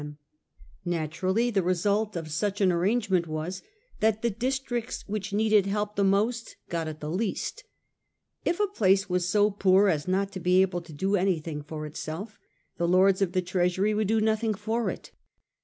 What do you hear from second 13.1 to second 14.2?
of the Trea sury would do